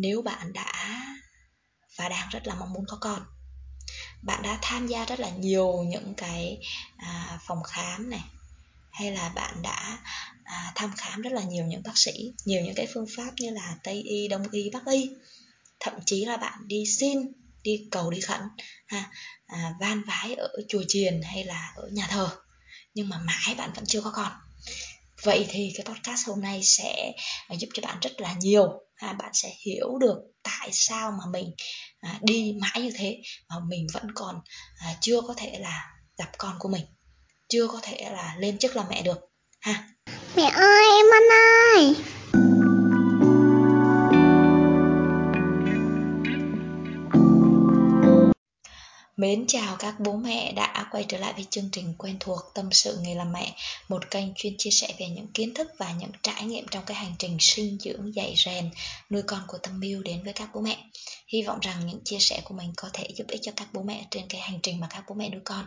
[0.00, 1.04] nếu bạn đã
[1.96, 3.22] và đang rất là mong muốn có con
[4.22, 6.58] bạn đã tham gia rất là nhiều những cái
[6.96, 8.24] à, phòng khám này
[8.90, 9.98] hay là bạn đã
[10.44, 13.50] à, thăm khám rất là nhiều những bác sĩ nhiều những cái phương pháp như
[13.50, 15.10] là tây y đông y bắc y
[15.80, 18.40] thậm chí là bạn đi xin đi cầu đi khẩn
[18.86, 19.10] ha
[19.46, 22.28] à, van vái ở chùa chiền hay là ở nhà thờ
[22.94, 24.32] nhưng mà mãi bạn vẫn chưa có con
[25.22, 27.12] vậy thì cái podcast hôm nay sẽ
[27.48, 31.24] à, giúp cho bạn rất là nhiều ha bạn sẽ hiểu được tại sao mà
[31.32, 31.50] mình
[32.00, 34.40] à, đi mãi như thế mà mình vẫn còn
[34.78, 35.86] à, chưa có thể là
[36.18, 36.84] gặp con của mình
[37.48, 39.18] chưa có thể là lên chức là mẹ được
[39.60, 39.88] ha?
[40.36, 41.22] Mẹ ơi em ăn
[41.76, 41.94] ơi
[49.18, 52.68] Mến chào các bố mẹ đã quay trở lại với chương trình quen thuộc Tâm
[52.72, 53.54] sự nghề làm mẹ,
[53.88, 56.96] một kênh chuyên chia sẻ về những kiến thức và những trải nghiệm trong cái
[56.96, 58.70] hành trình sinh dưỡng, dạy rèn,
[59.10, 60.84] nuôi con của Tâm Miu đến với các bố mẹ.
[61.26, 63.82] Hy vọng rằng những chia sẻ của mình có thể giúp ích cho các bố
[63.82, 65.64] mẹ trên cái hành trình mà các bố mẹ nuôi con.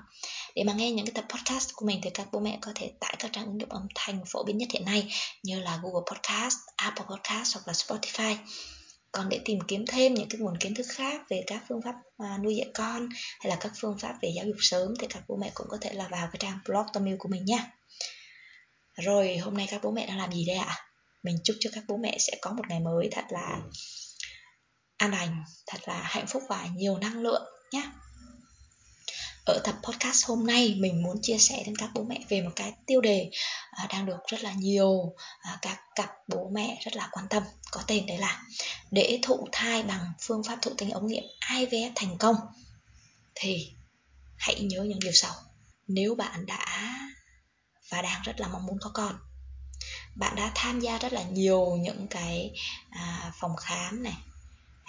[0.55, 2.91] Để mà nghe những cái tập podcast của mình thì các bố mẹ có thể
[2.99, 6.03] tải các trang ứng dụng âm thanh phổ biến nhất hiện nay như là Google
[6.11, 8.35] Podcast, Apple Podcast hoặc là Spotify
[9.11, 11.95] còn để tìm kiếm thêm những cái nguồn kiến thức khác về các phương pháp
[12.17, 13.09] à, nuôi dạy con
[13.39, 15.77] hay là các phương pháp về giáo dục sớm thì các bố mẹ cũng có
[15.81, 17.71] thể là vào cái trang blog Tom của mình nha.
[18.93, 20.77] Rồi hôm nay các bố mẹ đang làm gì đây ạ?
[21.23, 23.61] Mình chúc cho các bố mẹ sẽ có một ngày mới thật là
[24.97, 27.83] an lành thật là hạnh phúc và nhiều năng lượng nhé
[29.45, 32.51] ở tập podcast hôm nay mình muốn chia sẻ đến các bố mẹ về một
[32.55, 33.31] cái tiêu đề
[33.71, 37.43] à, đang được rất là nhiều à, các cặp bố mẹ rất là quan tâm
[37.71, 38.41] có tên đấy là
[38.91, 42.35] để thụ thai bằng phương pháp thụ tinh ống nghiệm IVF thành công.
[43.35, 43.73] Thì
[44.37, 45.33] hãy nhớ những điều sau.
[45.87, 46.97] Nếu bạn đã
[47.89, 49.15] và đang rất là mong muốn có con
[50.15, 52.51] bạn đã tham gia rất là nhiều những cái
[52.89, 54.17] à, phòng khám này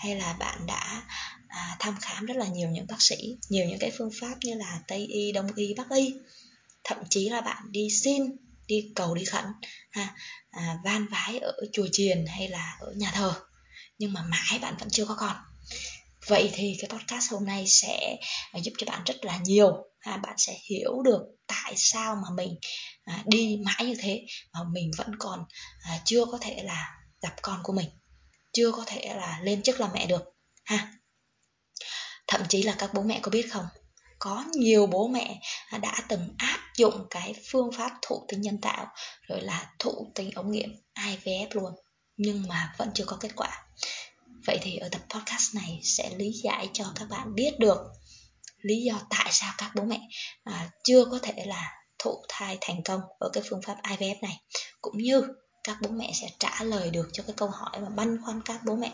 [0.03, 1.03] hay là bạn đã
[1.49, 3.17] à, thăm khám rất là nhiều những bác sĩ
[3.49, 6.15] nhiều những cái phương pháp như là tây y đông y bắc y?
[6.85, 8.23] Thậm chí là bạn đi xin
[8.67, 9.45] đi cầu đi khẩn
[9.91, 10.15] ha
[10.51, 13.35] à, van vái ở chùa chiền hay là ở nhà thờ
[13.99, 15.37] nhưng mà mãi bạn vẫn chưa có con.
[16.27, 18.17] Vậy thì cái podcast hôm nay sẽ
[18.63, 22.57] giúp cho bạn rất là nhiều ha bạn sẽ hiểu được tại sao mà mình
[23.05, 25.45] à, đi mãi như thế mà mình vẫn còn
[25.83, 26.91] à, chưa có thể là
[27.23, 27.89] gặp con của mình
[28.53, 30.23] chưa có thể là lên chức là mẹ được
[30.65, 30.93] ha?
[32.27, 33.67] Thậm chí là các bố mẹ có biết không?
[34.19, 35.41] Có nhiều bố mẹ
[35.81, 38.87] đã từng áp dụng cái phương pháp thụ tinh nhân tạo
[39.29, 41.73] rồi là thụ tinh ống nghiệm IVF luôn
[42.17, 43.67] nhưng mà vẫn chưa có kết quả.
[44.47, 47.79] Vậy thì ở tập podcast này sẽ lý giải cho các bạn biết được
[48.63, 50.01] lý do tại sao các bố mẹ
[50.45, 54.41] à, chưa có thể là thụ thai thành công ở cái phương pháp IVF này
[54.81, 55.23] cũng như
[55.65, 58.61] các bố mẹ sẽ trả lời được cho cái câu hỏi mà băn khoăn các
[58.65, 58.93] bố mẹ,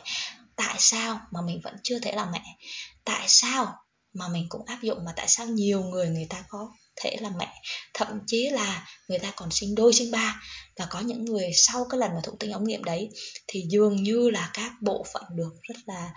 [0.56, 2.56] tại sao mà mình vẫn chưa thể làm mẹ?
[3.04, 3.74] Tại sao
[4.14, 7.30] mà mình cũng áp dụng mà tại sao nhiều người người ta có thể là
[7.38, 7.54] mẹ?
[7.94, 10.40] Thậm chí là người ta còn sinh đôi, sinh ba.
[10.76, 13.10] Và có những người sau cái lần mà thụ tinh ống nghiệm đấy
[13.46, 16.10] thì dường như là các bộ phận được rất là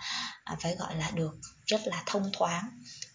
[0.44, 1.32] à, phải gọi là được
[1.66, 2.68] rất là thông thoáng.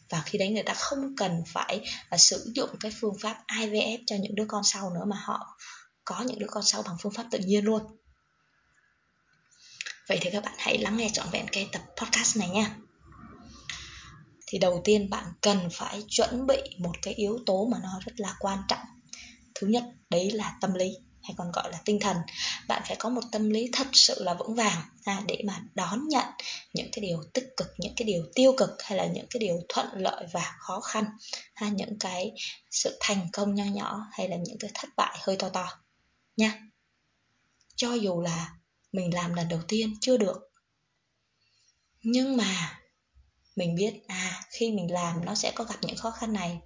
[0.10, 3.98] Và khi đấy người ta không cần phải à, sử dụng cái phương pháp IVF
[4.08, 5.58] cho những đứa con sau nữa mà họ
[6.08, 7.82] có những đứa con sau bằng phương pháp tự nhiên luôn.
[10.08, 12.76] Vậy thì các bạn hãy lắng nghe trọn vẹn cái tập podcast này nha.
[14.48, 18.14] Thì đầu tiên bạn cần phải chuẩn bị một cái yếu tố mà nó rất
[18.16, 18.80] là quan trọng.
[19.56, 22.18] Thứ nhất đấy là tâm lý hay còn gọi là tinh thần.
[22.68, 26.08] Bạn phải có một tâm lý thật sự là vững vàng ha, để mà đón
[26.08, 26.26] nhận
[26.74, 29.60] những cái điều tích cực những cái điều tiêu cực hay là những cái điều
[29.70, 31.06] thuận lợi và khó khăn
[31.56, 32.32] ha, những cái
[32.72, 35.87] sự thành công nho nhỏ hay là những cái thất bại hơi to to
[36.38, 36.62] nha.
[37.76, 38.50] Cho dù là
[38.92, 40.52] mình làm lần đầu tiên chưa được.
[42.04, 42.80] Nhưng mà
[43.56, 46.60] mình biết à khi mình làm nó sẽ có gặp những khó khăn này.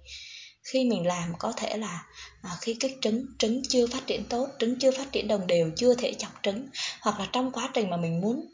[0.62, 2.06] Khi mình làm có thể là
[2.42, 5.70] à, khi cái trứng trứng chưa phát triển tốt trứng chưa phát triển đồng đều
[5.76, 6.68] chưa thể chọc trứng
[7.00, 8.46] hoặc là trong quá trình mà mình muốn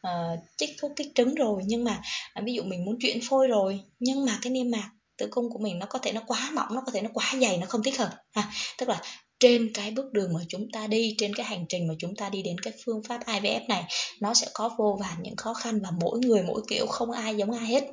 [0.00, 2.02] ờ, uh, chích thuốc kích trứng rồi nhưng mà
[2.34, 5.50] à, ví dụ mình muốn chuyển phôi rồi nhưng mà cái niêm mạc tử cung
[5.50, 7.66] của mình nó có thể nó quá mỏng, nó có thể nó quá dày, nó
[7.66, 8.10] không thích hợp.
[8.32, 9.02] Ha tức là
[9.40, 12.28] trên cái bước đường mà chúng ta đi, trên cái hành trình mà chúng ta
[12.28, 13.84] đi đến cái phương pháp IVF này,
[14.20, 17.36] nó sẽ có vô vàn những khó khăn và mỗi người mỗi kiểu, không ai
[17.36, 17.84] giống ai hết.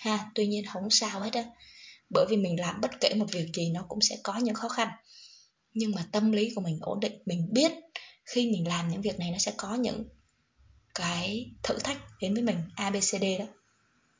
[0.00, 1.44] Ha, tuy nhiên không sao hết á.
[2.10, 4.68] Bởi vì mình làm bất kể một việc gì, nó cũng sẽ có những khó
[4.68, 4.88] khăn.
[5.74, 7.72] Nhưng mà tâm lý của mình ổn định, mình biết
[8.24, 10.04] khi mình làm những việc này nó sẽ có những
[10.94, 13.44] cái thử thách đến với mình abcd đó.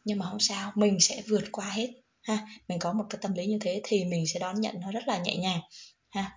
[0.05, 1.89] Nhưng mà không sao, mình sẽ vượt qua hết
[2.29, 4.91] ha, mình có một cái tâm lý như thế thì mình sẽ đón nhận nó
[4.91, 5.61] rất là nhẹ nhàng,
[6.11, 6.33] ha.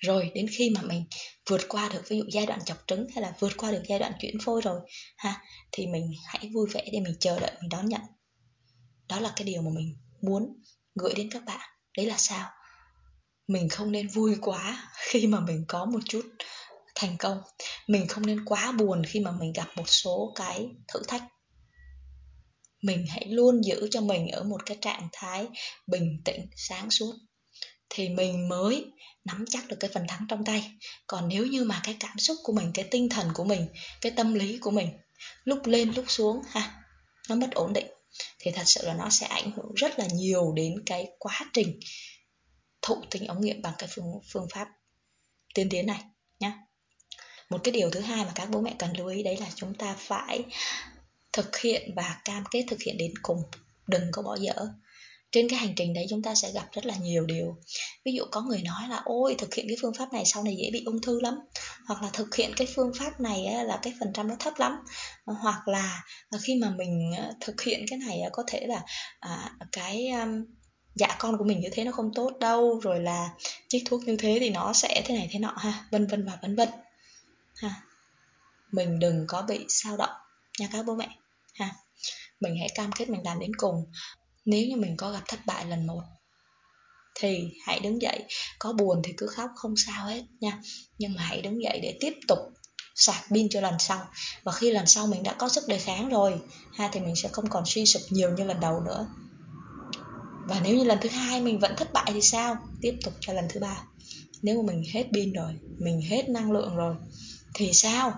[0.00, 1.04] Rồi, đến khi mà mình
[1.50, 3.98] vượt qua được ví dụ giai đoạn chọc trứng hay là vượt qua được giai
[3.98, 4.80] đoạn chuyển phôi rồi,
[5.16, 5.42] ha,
[5.72, 8.00] thì mình hãy vui vẻ để mình chờ đợi, mình đón nhận.
[9.08, 10.62] Đó là cái điều mà mình muốn
[10.94, 11.70] gửi đến các bạn.
[11.96, 12.50] Đấy là sao?
[13.48, 16.26] Mình không nên vui quá khi mà mình có một chút
[16.94, 17.42] thành công.
[17.86, 21.22] Mình không nên quá buồn khi mà mình gặp một số cái thử thách
[22.84, 25.46] mình hãy luôn giữ cho mình ở một cái trạng thái
[25.86, 27.12] bình tĩnh, sáng suốt.
[27.90, 28.84] Thì mình mới
[29.24, 30.72] nắm chắc được cái phần thắng trong tay.
[31.06, 33.68] Còn nếu như mà cái cảm xúc của mình, cái tinh thần của mình,
[34.00, 34.88] cái tâm lý của mình
[35.44, 36.82] lúc lên, lúc xuống ha,
[37.28, 37.86] nó mất ổn định,
[38.38, 41.80] thì thật sự là nó sẽ ảnh hưởng rất là nhiều đến cái quá trình
[42.82, 44.68] thụ tinh ống nghiệm bằng cái phương phương pháp
[45.54, 46.00] tiên tiến này
[46.40, 46.52] nhé
[47.50, 49.74] một cái điều thứ hai mà các bố mẹ cần lưu ý đấy là chúng
[49.74, 50.44] ta phải
[51.36, 53.42] thực hiện và cam kết thực hiện đến cùng.
[53.86, 54.54] Đừng có bỏ dở.
[55.32, 57.56] Trên cái hành trình đấy chúng ta sẽ gặp rất là nhiều điều.
[58.04, 60.56] Ví dụ có người nói là, ôi, thực hiện cái phương pháp này sau này
[60.56, 61.34] dễ bị ung thư lắm.
[61.86, 64.76] Hoặc là thực hiện cái phương pháp này là cái phần trăm nó thấp lắm.
[65.24, 68.82] Hoặc là à, khi mà mình à, thực hiện cái này có thể là
[69.20, 70.44] à, cái um,
[70.94, 73.28] dạ con của mình như thế nó không tốt đâu, rồi là
[73.68, 76.38] chích thuốc như thế thì nó sẽ thế này thế nọ, ha, vân vân và
[76.42, 76.68] vân vân.
[77.54, 77.74] Ha.
[78.72, 80.14] Mình đừng có bị sao động,
[80.58, 81.08] nha các bố mẹ
[81.54, 81.70] ha.
[82.40, 83.84] Mình hãy cam kết mình làm đến cùng.
[84.44, 86.02] Nếu như mình có gặp thất bại lần một,
[87.14, 88.24] thì hãy đứng dậy.
[88.58, 90.62] Có buồn thì cứ khóc, không sao hết nha.
[90.98, 92.38] Nhưng mà hãy đứng dậy để tiếp tục
[92.94, 94.08] sạc pin cho lần sau.
[94.42, 96.40] Và khi lần sau mình đã có sức đề kháng rồi,
[96.72, 99.06] ha, thì mình sẽ không còn suy sụp nhiều như lần đầu nữa.
[100.48, 102.56] Và nếu như lần thứ hai mình vẫn thất bại thì sao?
[102.80, 103.82] Tiếp tục cho lần thứ ba.
[104.42, 106.94] Nếu mà mình hết pin rồi, mình hết năng lượng rồi,
[107.54, 108.14] thì sao?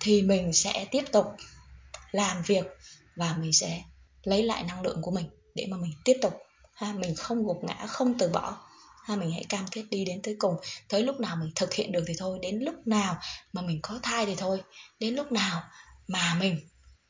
[0.00, 1.26] Thì mình sẽ tiếp tục
[2.16, 2.64] làm việc
[3.16, 3.82] và mình sẽ
[4.22, 6.34] lấy lại năng lượng của mình để mà mình tiếp tục.
[6.74, 8.58] Ha, mình không gục ngã, không từ bỏ.
[9.04, 10.56] Ha, mình hãy cam kết đi đến tới cùng.
[10.88, 12.38] Tới lúc nào mình thực hiện được thì thôi.
[12.42, 13.16] Đến lúc nào
[13.52, 14.62] mà mình có thai thì thôi.
[15.00, 15.62] Đến lúc nào
[16.08, 16.60] mà mình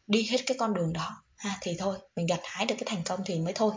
[0.06, 1.98] đi hết cái con đường đó, ha, thì thôi.
[2.16, 3.74] Mình gặt hái được cái thành công thì mới thôi.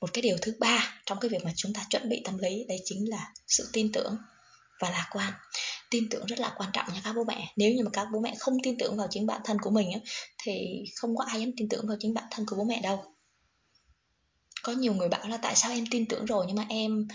[0.00, 2.64] Một cái điều thứ ba trong cái việc mà chúng ta chuẩn bị tâm lý,
[2.68, 4.16] đấy chính là sự tin tưởng
[4.80, 5.32] và lạc quan
[5.92, 7.52] tin tưởng rất là quan trọng nha các bố mẹ.
[7.56, 9.92] Nếu như mà các bố mẹ không tin tưởng vào chính bản thân của mình
[9.92, 10.00] á,
[10.42, 13.04] thì không có ai dám tin tưởng vào chính bản thân của bố mẹ đâu.
[14.62, 17.08] Có nhiều người bảo là tại sao em tin tưởng rồi nhưng mà em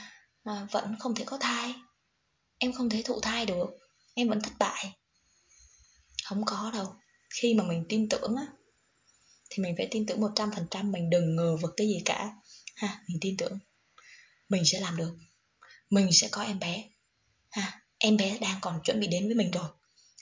[0.44, 1.74] à, vẫn không thể có thai?
[2.58, 3.68] Em không thể thụ thai được.
[4.14, 4.94] Em vẫn thất bại.
[6.24, 6.96] Không có đâu.
[7.42, 8.48] Khi mà mình tin tưởng á
[9.50, 12.02] thì mình phải tin tưởng một trăm phần trăm mình đừng ngờ vực cái gì
[12.06, 12.34] cả.
[12.76, 13.60] Ha mình tin tưởng.
[14.50, 15.16] Mình sẽ làm được.
[15.90, 16.84] Mình sẽ có em bé.
[17.50, 19.68] Ha em bé đang còn chuẩn bị đến với mình rồi.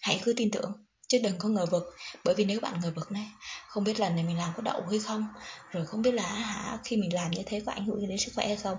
[0.01, 1.83] Hãy cứ tin tưởng, chứ đừng có ngờ vực.
[2.23, 3.27] Bởi vì nếu bạn ngờ vực này,
[3.67, 5.27] không biết lần này mình làm có đậu hay không,
[5.71, 8.31] rồi không biết là hả, khi mình làm như thế có ảnh hưởng đến sức
[8.35, 8.77] khỏe hay không.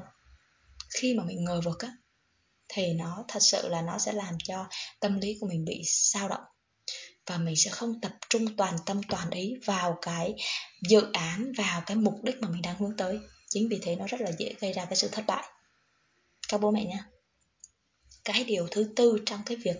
[1.00, 1.92] Khi mà mình ngờ vực á,
[2.68, 4.66] thì nó thật sự là nó sẽ làm cho
[5.00, 6.44] tâm lý của mình bị sao động.
[7.26, 10.34] Và mình sẽ không tập trung toàn tâm toàn ý vào cái
[10.88, 13.18] dự án, vào cái mục đích mà mình đang hướng tới.
[13.48, 15.44] Chính vì thế nó rất là dễ gây ra cái sự thất bại.
[16.48, 16.98] Các bố mẹ nhé
[18.26, 19.76] cái điều thứ tư trong cái việc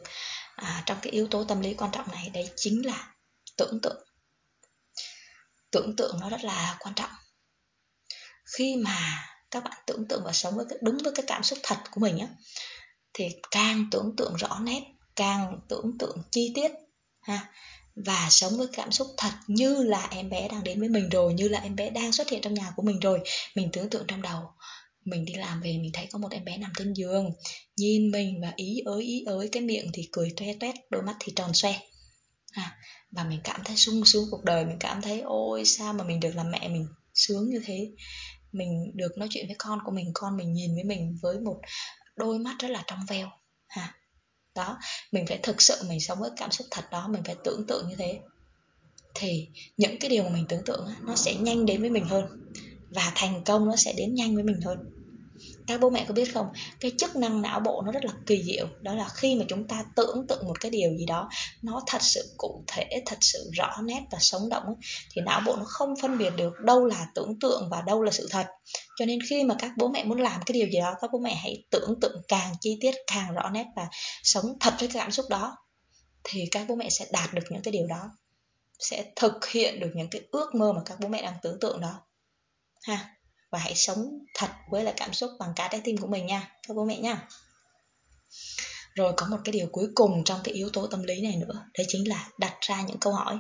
[0.57, 3.15] à, trong cái yếu tố tâm lý quan trọng này đấy chính là
[3.57, 4.07] tưởng tượng.
[5.71, 7.11] Tưởng tượng nó rất là quan trọng.
[8.57, 11.77] Khi mà các bạn tưởng tượng và sống với đúng với cái cảm xúc thật
[11.91, 12.27] của mình á
[13.15, 14.83] thì càng tưởng tượng rõ nét
[15.17, 16.73] càng tưởng tượng chi tiết
[17.21, 17.53] ha
[17.95, 21.35] và sống với cảm xúc thật như là em bé đang đến với mình rồi
[21.35, 23.21] như là em bé đang xuất hiện trong nhà của mình rồi
[23.55, 24.43] mình tưởng tượng trong đầu
[25.07, 27.31] mình đi làm về mình thấy có một em bé nằm trên giường
[27.77, 31.17] nhìn mình và ý ới ý ới cái miệng thì cười toe toét đôi mắt
[31.21, 31.75] thì tròn xoe.
[32.53, 32.79] À,
[33.11, 36.21] và mình cảm thấy sung sướng cuộc đời mình cảm thấy ôi sao mà mình
[36.21, 37.91] được làm mẹ mình sướng như thế?
[38.53, 41.61] Mình được nói chuyện với con của mình con mình nhìn với mình với một
[42.17, 43.29] đôi mắt rất là trong veo.
[43.67, 43.95] Ha
[44.57, 44.79] đó
[45.13, 47.89] mình phải thực sự mình sống với cảm xúc thật đó mình phải tưởng tượng
[47.89, 48.21] như thế.
[49.15, 52.25] Thì những cái điều mà mình tưởng tượng nó sẽ nhanh đến với mình hơn
[52.91, 54.96] và thành công nó sẽ đến nhanh với mình hơn
[55.67, 56.47] các bố mẹ có biết không?
[56.81, 58.67] Cái chức năng não bộ nó rất là kỳ diệu.
[58.81, 61.29] Đó là khi mà chúng ta tưởng tượng một cái điều gì đó,
[61.63, 64.65] nó thật sự cụ thể, thật sự rõ nét và sống động
[65.13, 68.11] thì não bộ nó không phân biệt được đâu là tưởng tượng và đâu là
[68.11, 68.47] sự thật.
[68.99, 71.19] Cho nên khi mà các bố mẹ muốn làm cái điều gì đó, các bố
[71.19, 73.89] mẹ hãy tưởng tượng càng chi tiết càng rõ nét và
[74.23, 75.57] sống thật với cái cảm xúc đó,
[76.25, 78.11] thì các bố mẹ sẽ đạt được những cái điều đó.
[78.79, 81.81] Sẽ thực hiện được những cái ước mơ mà các bố mẹ đang tưởng tượng
[81.81, 82.01] đó.
[82.83, 83.16] Ha
[83.51, 86.51] và hãy sống thật với lại cảm xúc bằng cả trái tim của mình nha.
[86.69, 87.29] Các bố mẹ nha.
[88.95, 91.65] Rồi có một cái điều cuối cùng trong cái yếu tố tâm lý này nữa,
[91.79, 93.39] đấy chính là đặt ra những câu hỏi.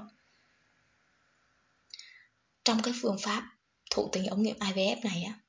[2.64, 3.42] Trong cái phương pháp
[3.90, 5.40] thụ tinh ống nghiệm IVF này á,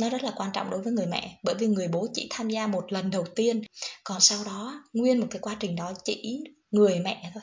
[0.00, 2.48] nó rất là quan trọng đối với người mẹ, bởi vì người bố chỉ tham
[2.48, 3.62] gia một lần đầu tiên,
[4.04, 7.42] còn sau đó nguyên một cái quá trình đó chỉ người mẹ thôi.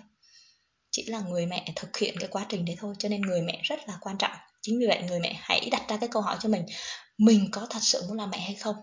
[0.92, 3.62] Chỉ là người mẹ thực hiện cái quá trình đấy thôi, cho nên người mẹ
[3.63, 6.38] rất là quan trọng chính vì vậy người mẹ hãy đặt ra cái câu hỏi
[6.42, 6.66] cho mình
[7.20, 8.75] mình có thật sự muốn làm mẹ hay không?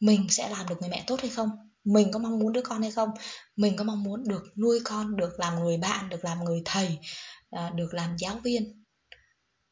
[0.00, 1.48] Mình sẽ làm được người mẹ tốt hay không?
[1.84, 3.10] Mình có mong muốn đứa con hay không?
[3.56, 6.98] Mình có mong muốn được nuôi con, được làm người bạn, được làm người thầy
[7.50, 8.84] à, được làm giáo viên,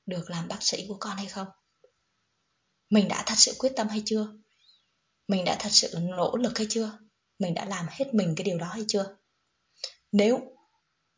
[0.06, 1.46] được làm bác sĩ của con hay không?
[2.90, 4.26] Mình đã thật sự quyết tâm hay chưa?
[5.28, 6.98] Mình đã thật sự nỗ lực hay chưa?
[7.38, 9.16] Mình đã làm hết mình cái điều đó hay chưa?
[10.12, 10.57] Nếu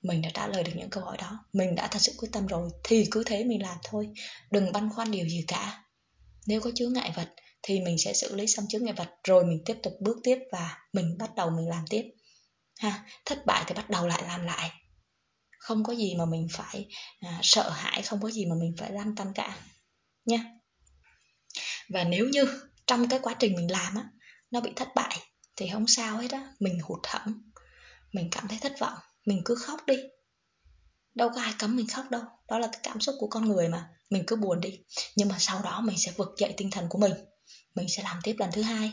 [0.02, 1.44] mình đã trả lời được những câu hỏi đó.
[1.52, 2.70] Mình đã thật sự quyết tâm rồi.
[2.84, 4.08] Thì cứ thế mình làm thôi.
[4.50, 5.84] Đừng băn khoăn điều gì cả.
[6.46, 7.28] Nếu có chướng ngại vật
[7.62, 10.38] thì mình sẽ xử lý xong chướng ngại vật rồi mình tiếp tục bước tiếp
[10.52, 12.02] và mình bắt đầu mình làm tiếp.
[12.78, 14.70] Ha thất bại thì bắt đầu lại làm lại.
[15.58, 16.86] Không có gì mà mình phải
[17.20, 19.58] à, sợ hãi không có gì mà mình phải lăn tăn cả.
[20.24, 20.44] Nha.
[21.88, 22.44] Và nếu như
[22.86, 24.04] trong cái quá trình mình làm á
[24.50, 25.18] nó bị thất bại
[25.56, 26.52] thì không sao hết á.
[26.60, 27.42] Mình hụt hẫng.
[28.12, 29.96] Mình cảm thấy thất vọng mình cứ khóc đi.
[31.14, 32.22] Đâu có ai cấm mình khóc đâu.
[32.48, 33.88] Đó là cái cảm xúc của con người mà.
[34.10, 34.78] Mình cứ buồn đi.
[35.16, 37.12] Nhưng mà sau đó mình sẽ vực dậy tinh thần của mình.
[37.74, 38.92] Mình sẽ làm tiếp lần thứ hai.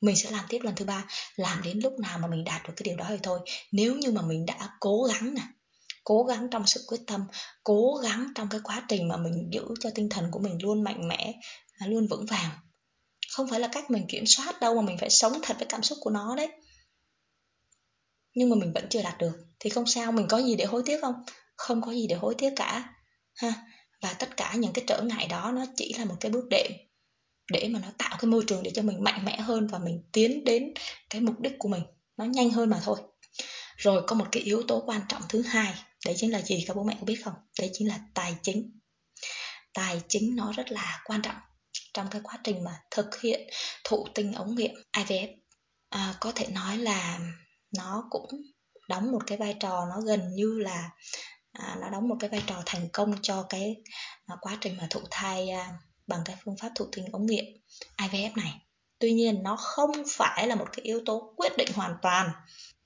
[0.00, 1.04] Mình sẽ làm tiếp lần thứ ba.
[1.36, 3.40] Làm đến lúc nào mà mình đạt được cái điều đó thì thôi.
[3.72, 5.42] Nếu như mà mình đã cố gắng nè,
[6.04, 7.24] cố gắng trong sự quyết tâm,
[7.64, 10.84] cố gắng trong cái quá trình mà mình giữ cho tinh thần của mình luôn
[10.84, 11.34] mạnh mẽ,
[11.86, 12.50] luôn vững vàng,
[13.32, 15.82] không phải là cách mình kiểm soát đâu mà mình phải sống thật với cảm
[15.82, 16.48] xúc của nó đấy
[18.36, 19.32] nhưng mà mình vẫn chưa đạt được.
[19.60, 21.14] Thì không sao mình có gì để hối tiếc không?
[21.56, 22.94] Không có gì để hối tiếc cả
[23.34, 23.52] ha.
[24.02, 26.72] Và tất cả những cái trở ngại đó nó chỉ là một cái bước đệm
[27.52, 30.02] để mà nó tạo cái môi trường để cho mình mạnh mẽ hơn và mình
[30.12, 30.72] tiến đến
[31.10, 31.82] cái mục đích của mình.
[32.16, 32.98] Nó nhanh hơn mà thôi.
[33.76, 35.74] Rồi có một cái yếu tố quan trọng thứ hai
[36.06, 37.34] đấy chính là gì các bố mẹ có biết không?
[37.58, 38.80] Đấy chính là tài chính.
[39.74, 41.36] Tài chính nó rất là quan trọng
[41.94, 43.48] trong cái quá trình mà thực hiện
[43.84, 45.28] thụ tinh ống nghiệm IVF
[45.88, 47.20] à, có thể nói là
[47.78, 48.26] nó cũng
[48.88, 50.90] đóng một cái vai trò nó gần như là
[51.52, 53.76] à, nó đóng một cái vai trò thành công cho cái
[54.26, 55.72] à, quá trình mà thụ thai à,
[56.06, 57.44] bằng cái phương pháp thụ tinh ống nghiệm
[57.96, 58.60] IVF này.
[58.98, 62.30] Tuy nhiên nó không phải là một cái yếu tố quyết định hoàn toàn.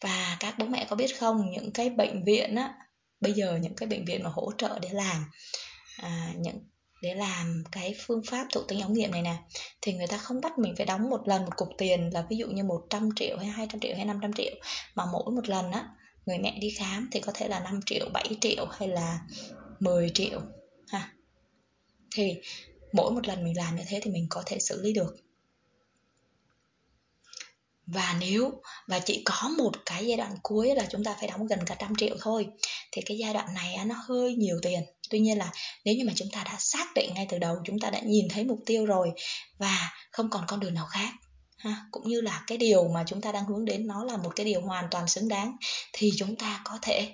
[0.01, 2.75] Và các bố mẹ có biết không những cái bệnh viện á
[3.21, 5.25] bây giờ những cái bệnh viện mà hỗ trợ để làm
[5.97, 6.59] à, những
[7.01, 9.37] để làm cái phương pháp thụ tinh ống nghiệm này nè,
[9.83, 12.37] thì người ta không bắt mình phải đóng một lần một cục tiền là ví
[12.37, 14.55] dụ như 100 triệu hay 200 triệu hay 500 triệu,
[14.95, 15.89] mà mỗi một lần á,
[16.27, 19.21] người mẹ đi khám thì có thể là 5 triệu 7 triệu hay là
[19.81, 20.41] 10 triệu,
[20.89, 21.13] ha.
[22.15, 22.37] Thì
[22.93, 25.17] mỗi một lần mình làm như thế thì mình có thể xử lý được.
[27.87, 31.47] Và nếu, và chỉ có một cái giai đoạn cuối là chúng ta phải đóng
[31.47, 32.47] gần cả trăm triệu thôi,
[32.93, 35.53] thì cái giai đoạn này nó hơi nhiều tiền tuy nhiên là
[35.85, 38.29] nếu như mà chúng ta đã xác định ngay từ đầu chúng ta đã nhìn
[38.29, 39.13] thấy mục tiêu rồi
[39.59, 41.13] và không còn con đường nào khác
[41.59, 44.33] ha cũng như là cái điều mà chúng ta đang hướng đến nó là một
[44.37, 45.57] cái điều hoàn toàn xứng đáng
[45.93, 47.09] thì chúng ta có thể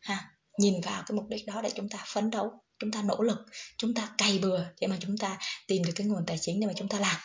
[0.00, 3.22] ha nhìn vào cái mục đích đó để chúng ta phấn đấu chúng ta nỗ
[3.22, 3.38] lực
[3.76, 6.66] chúng ta cày bừa để mà chúng ta tìm được cái nguồn tài chính để
[6.66, 7.16] mà chúng ta làm.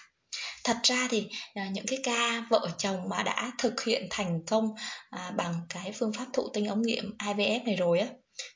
[0.64, 4.76] Thật ra thì à, những cái ca vợ chồng mà đã thực hiện thành công
[5.10, 8.08] à, bằng cái phương pháp thụ tinh ống nghiệm IVF này rồi á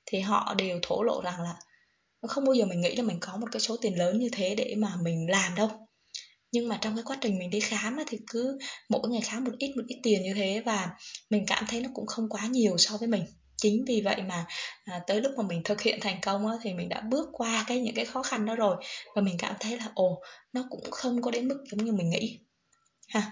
[0.05, 1.55] thì họ đều thổ lộ rằng là
[2.27, 4.55] không bao giờ mình nghĩ là mình có một cái số tiền lớn như thế
[4.55, 5.87] để mà mình làm đâu.
[6.51, 8.57] Nhưng mà trong cái quá trình mình đi khám á, thì cứ
[8.89, 10.89] mỗi ngày khám một ít một ít tiền như thế và
[11.29, 13.25] mình cảm thấy nó cũng không quá nhiều so với mình.
[13.57, 14.45] Chính vì vậy mà
[14.85, 17.65] à, tới lúc mà mình thực hiện thành công á, thì mình đã bước qua
[17.67, 18.75] cái những cái khó khăn đó rồi
[19.15, 20.21] và mình cảm thấy là ồ
[20.53, 22.39] nó cũng không có đến mức giống như mình nghĩ.
[23.07, 23.31] Ha.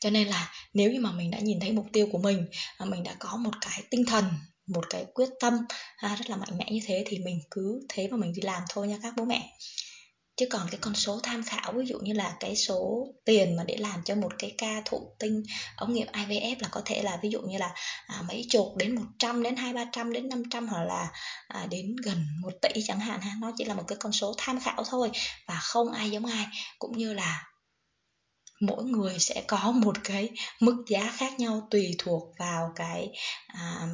[0.00, 2.48] Cho nên là nếu như mà mình đã nhìn thấy mục tiêu của mình
[2.78, 4.24] à, mình đã có một cái tinh thần
[4.68, 5.54] một cái quyết tâm
[5.96, 8.62] à, rất là mạnh mẽ như thế thì mình cứ thế mà mình đi làm
[8.68, 9.58] thôi nha các bố mẹ.
[10.36, 13.64] Chứ còn cái con số tham khảo ví dụ như là cái số tiền mà
[13.64, 15.42] để làm cho một cái ca thụ tinh
[15.76, 17.74] ống nghiệm IVF là có thể là ví dụ như là
[18.06, 21.08] à, mấy chục đến 100 đến hai ba trăm đến 500 hoặc là
[21.48, 23.32] à, đến gần một tỷ chẳng hạn ha.
[23.40, 25.10] Nó chỉ là một cái con số tham khảo thôi
[25.48, 26.46] và không ai giống ai.
[26.78, 27.44] Cũng như là
[28.60, 33.08] mỗi người sẽ có một cái mức giá khác nhau tùy thuộc vào cái
[33.46, 33.86] à,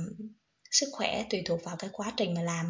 [0.75, 2.67] sức khỏe tùy thuộc vào cái quá trình mà làm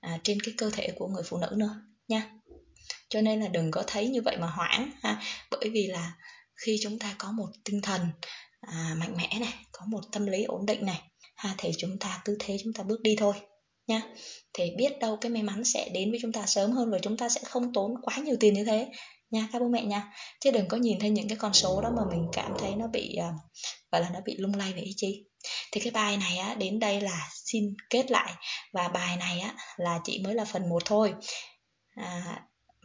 [0.00, 2.30] à, trên cái cơ thể của người phụ nữ nữa nha.
[3.08, 5.22] Cho nên là đừng có thấy như vậy mà hoảng ha.
[5.50, 6.12] Bởi vì là
[6.56, 8.00] khi chúng ta có một tinh thần
[8.60, 11.00] à, mạnh mẽ này có một tâm lý ổn định này
[11.36, 13.34] ha thì chúng ta cứ thế chúng ta bước đi thôi
[13.86, 14.02] nha.
[14.54, 17.16] Thì biết đâu cái may mắn sẽ đến với chúng ta sớm hơn và chúng
[17.16, 18.88] ta sẽ không tốn quá nhiều tiền như thế
[19.30, 20.12] nha các bố mẹ nha.
[20.40, 22.86] Chứ đừng có nhìn thấy những cái con số đó mà mình cảm thấy nó
[22.86, 23.34] bị uh,
[23.92, 25.24] gọi là nó bị lung lay về ý chí
[25.72, 28.32] thì cái bài này á đến đây là xin kết lại.
[28.72, 31.14] Và bài này á là chỉ mới là phần một thôi.
[31.94, 32.42] À,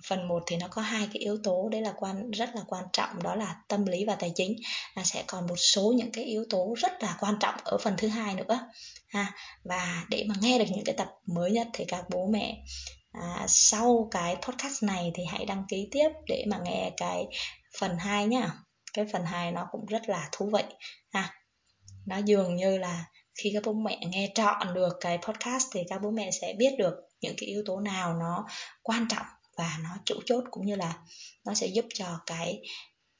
[0.07, 2.83] phần 1 thì nó có hai cái yếu tố đấy là quan rất là quan
[2.93, 4.55] trọng đó là tâm lý và tài chính.
[4.95, 7.93] Là sẽ còn một số những cái yếu tố rất là quan trọng ở phần
[7.97, 8.59] thứ hai nữa
[9.07, 9.33] ha.
[9.63, 12.63] Và để mà nghe được những cái tập mới nhất thì các bố mẹ
[13.11, 17.25] à, sau cái podcast này thì hãy đăng ký tiếp để mà nghe cái
[17.79, 18.51] phần 2 nhá.
[18.93, 20.63] Cái phần 2 nó cũng rất là thú vị
[21.11, 21.33] ha
[22.07, 26.01] nó dường như là khi các bố mẹ nghe trọn được cái podcast thì các
[26.01, 28.47] bố mẹ sẽ biết được những cái yếu tố nào nó
[28.83, 29.25] quan trọng
[29.57, 30.97] và nó chủ chốt cũng như là
[31.45, 32.61] nó sẽ giúp cho cái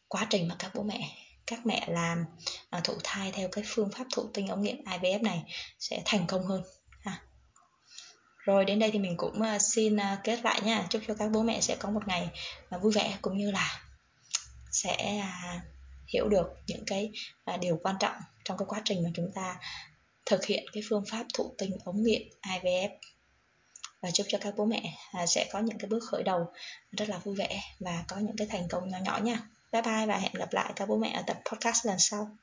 [0.08, 1.10] quá trình mà các bố mẹ,
[1.48, 2.26] các mẹ làm
[2.70, 5.44] à, thụ thai theo cái phương pháp thụ tinh ống nghiệm IVF này
[5.80, 6.64] sẽ thành công hơn,
[7.02, 7.22] ha.
[8.38, 10.88] Rồi, đến đây thì mình cũng à, xin à, kết lại nha.
[10.90, 12.30] Chúc cho các bố mẹ sẽ có một ngày
[12.82, 13.80] vui vẻ cũng như là
[14.72, 15.24] sẽ
[16.08, 17.12] hiểu được những cái
[17.46, 19.60] à, điều quan trọng trong cái quá trình mà chúng ta
[20.26, 22.90] thực hiện cái phương pháp thụ tinh ống nghiệm IVF
[24.02, 26.54] và chúc cho các bố mẹ à, sẽ có những cái bước khởi đầu
[26.92, 29.40] rất là vui vẻ và có những cái thành công nhỏ nhỏ nha.
[29.72, 32.38] Bye bye và hẹn gặp lại các bố mẹ ở tập podcast lần sau.